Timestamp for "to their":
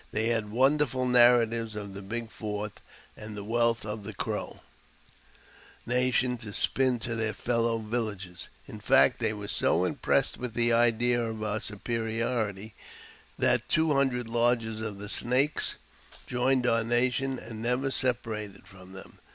7.01-7.33